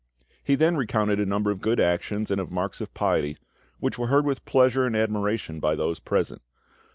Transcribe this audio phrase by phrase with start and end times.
[0.43, 3.37] He then recounted a number of good actions and of marks of piety,
[3.79, 6.41] which were heard with pleasure and admiration by those present.